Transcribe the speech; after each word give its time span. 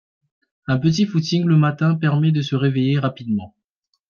Un 0.65 0.79
petit 0.79 1.05
footing 1.05 1.45
le 1.45 1.57
matin 1.57 1.93
permet 1.93 2.31
de 2.31 2.41
se 2.41 2.55
réveiller 2.55 2.97
rapidement 2.97 3.55